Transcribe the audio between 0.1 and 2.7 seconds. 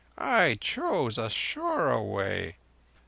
I chose a surer way.